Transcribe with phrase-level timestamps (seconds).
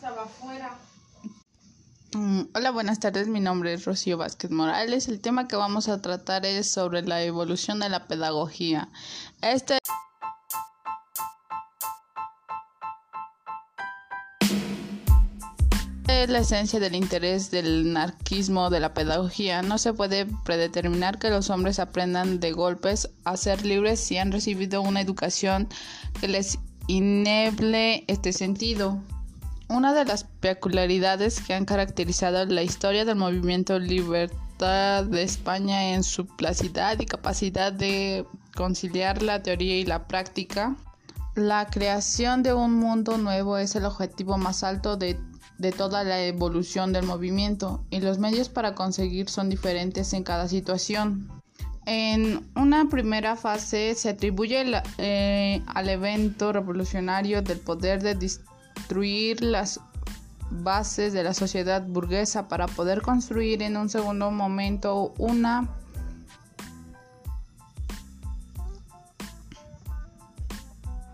[0.00, 0.78] estaba afuera.
[2.14, 3.28] Mm, hola, buenas tardes.
[3.28, 5.08] Mi nombre es Rocío Vázquez Morales.
[5.08, 8.88] El tema que vamos a tratar es sobre la evolución de la pedagogía.
[9.42, 9.76] Este
[16.08, 19.60] es la esencia del interés del anarquismo de la pedagogía.
[19.60, 24.32] No se puede predeterminar que los hombres aprendan de golpes a ser libres si han
[24.32, 25.68] recibido una educación
[26.18, 28.98] que les ineble este sentido.
[29.70, 36.02] Una de las peculiaridades que han caracterizado la historia del movimiento Libertad de España en
[36.02, 40.76] su placidad y capacidad de conciliar la teoría y la práctica,
[41.36, 45.20] la creación de un mundo nuevo es el objetivo más alto de,
[45.58, 50.48] de toda la evolución del movimiento y los medios para conseguir son diferentes en cada
[50.48, 51.30] situación.
[51.86, 54.64] En una primera fase se atribuye
[54.98, 58.16] eh, al evento revolucionario del poder de
[59.40, 59.80] las
[60.50, 65.68] bases de la sociedad burguesa para poder construir en un segundo momento una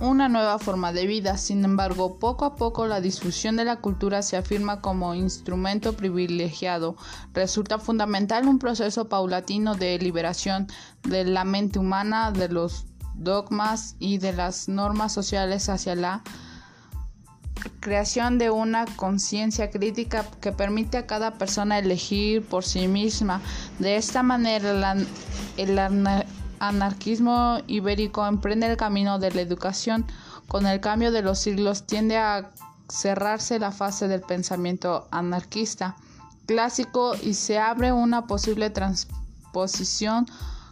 [0.00, 1.36] una nueva forma de vida.
[1.36, 6.96] Sin embargo, poco a poco la difusión de la cultura se afirma como instrumento privilegiado.
[7.34, 10.66] Resulta fundamental un proceso paulatino de liberación
[11.02, 16.22] de la mente humana de los dogmas y de las normas sociales hacia la
[17.80, 23.40] creación de una conciencia crítica que permite a cada persona elegir por sí misma.
[23.78, 24.96] De esta manera,
[25.56, 25.78] el
[26.58, 30.06] anarquismo ibérico emprende el camino de la educación.
[30.48, 32.50] Con el cambio de los siglos tiende a
[32.88, 35.96] cerrarse la fase del pensamiento anarquista
[36.50, 40.26] clásico y se abre una posible transposición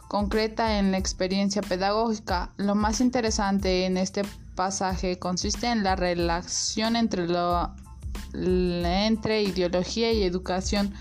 [0.09, 2.51] concreta en la experiencia pedagógica.
[2.57, 4.23] Lo más interesante en este
[4.59, 7.29] pasaje consiste en la relación entre,
[8.35, 10.93] entre ideología y educación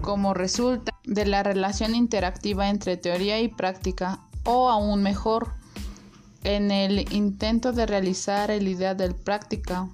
[0.00, 5.52] como resulta de la relación interactiva entre teoría y práctica o aún mejor
[6.42, 9.88] en el intento de realizar el ideal del práctica.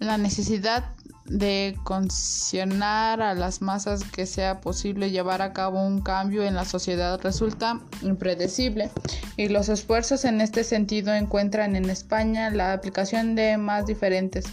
[0.00, 0.96] La necesidad
[1.28, 6.64] de condicionar a las masas que sea posible llevar a cabo un cambio en la
[6.64, 8.90] sociedad resulta impredecible
[9.36, 14.46] y los esfuerzos en este sentido encuentran en España la aplicación de más diferentes.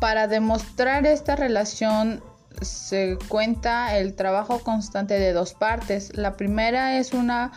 [0.00, 2.22] Para demostrar esta relación
[2.60, 6.16] se cuenta el trabajo constante de dos partes.
[6.16, 7.52] La primera es una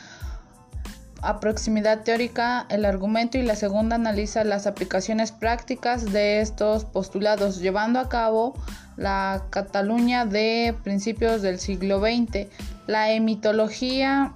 [1.26, 7.60] a proximidad teórica el argumento y la segunda analiza las aplicaciones prácticas de estos postulados,
[7.60, 8.54] llevando a cabo
[8.96, 12.48] la Cataluña de principios del siglo XX.
[12.86, 14.34] La emitología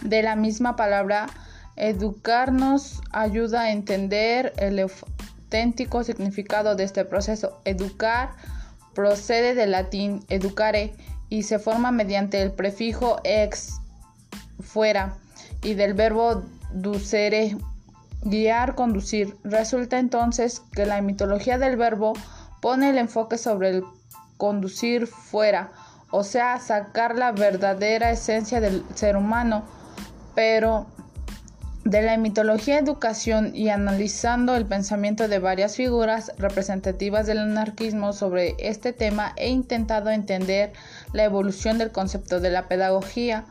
[0.00, 1.26] de la misma palabra
[1.76, 7.60] educar nos ayuda a entender el auténtico significado de este proceso.
[7.66, 8.30] Educar
[8.94, 10.94] procede del latín educare
[11.28, 13.81] y se forma mediante el prefijo ex
[14.62, 15.16] fuera
[15.62, 16.42] y del verbo
[16.72, 17.56] ducere,
[18.22, 19.36] guiar, conducir.
[19.44, 22.14] Resulta entonces que la mitología del verbo
[22.60, 23.84] pone el enfoque sobre el
[24.36, 25.70] conducir fuera,
[26.10, 29.64] o sea, sacar la verdadera esencia del ser humano,
[30.34, 30.86] pero
[31.84, 38.54] de la mitología educación y analizando el pensamiento de varias figuras representativas del anarquismo sobre
[38.58, 40.72] este tema he intentado entender
[41.12, 43.46] la evolución del concepto de la pedagogía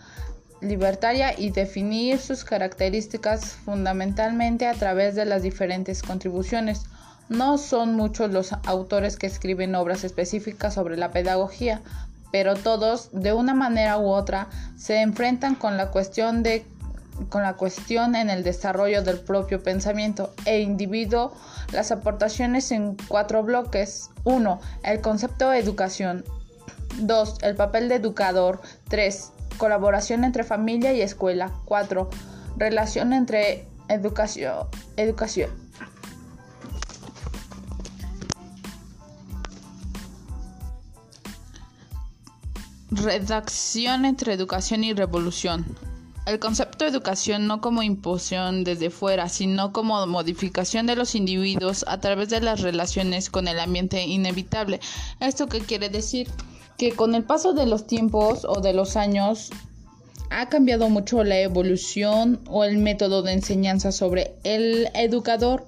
[0.61, 6.83] libertaria y definir sus características fundamentalmente a través de las diferentes contribuciones.
[7.29, 11.81] No son muchos los autores que escriben obras específicas sobre la pedagogía,
[12.31, 16.65] pero todos, de una manera u otra, se enfrentan con la cuestión de
[17.29, 21.33] con la cuestión en el desarrollo del propio pensamiento e individuo
[21.71, 24.09] las aportaciones en cuatro bloques.
[24.23, 24.59] 1.
[24.83, 26.25] El concepto de educación.
[26.97, 27.37] 2.
[27.43, 28.61] El papel de educador.
[28.89, 31.51] 3 colaboración entre familia y escuela.
[31.65, 32.09] 4.
[32.57, 34.65] Relación entre educación.
[34.97, 35.51] educación.
[42.89, 45.63] Redacción entre educación y revolución.
[46.25, 51.85] El concepto de educación no como imposición desde fuera, sino como modificación de los individuos
[51.87, 54.79] a través de las relaciones con el ambiente inevitable.
[55.19, 56.27] ¿Esto qué quiere decir?
[56.81, 59.51] Que con el paso de los tiempos o de los años
[60.31, 65.67] ha cambiado mucho la evolución o el método de enseñanza sobre el educador,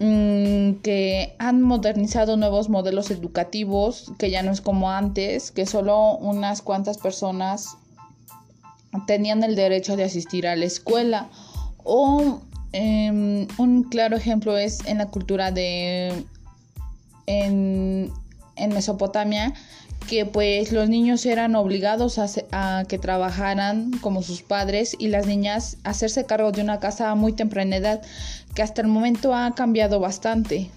[0.00, 6.16] mm, que han modernizado nuevos modelos educativos, que ya no es como antes, que solo
[6.16, 7.76] unas cuantas personas
[9.06, 11.28] tenían el derecho de asistir a la escuela.
[11.84, 12.40] O
[12.72, 16.24] Em, un claro ejemplo es en la cultura de
[18.62, 19.52] en, Mesopotamia
[20.08, 25.26] que pues los niños eran obligados a, a, que trabajaran como sus padres y las
[25.26, 28.02] niñas a hacerse cargo de una casa a muy temprana edad
[28.54, 30.70] que hasta el momento ha cambiado bastante.